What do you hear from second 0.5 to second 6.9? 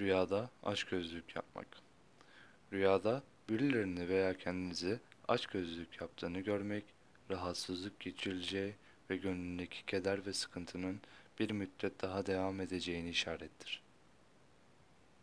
aç gözlük yapmak. Rüyada birilerini veya kendinizi aç gözlük yaptığını görmek,